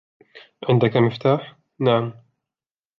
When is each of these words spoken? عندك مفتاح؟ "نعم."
عندك 0.69 0.97
مفتاح؟ 0.97 1.55
"نعم." 1.79 2.13